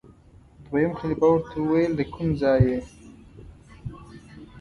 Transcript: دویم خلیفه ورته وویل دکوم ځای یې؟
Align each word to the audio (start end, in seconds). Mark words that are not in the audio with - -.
دویم 0.65 0.91
خلیفه 0.99 1.27
ورته 1.29 1.55
وویل 1.59 1.93
دکوم 1.95 2.29
ځای 2.41 2.59
یې؟ 2.67 2.79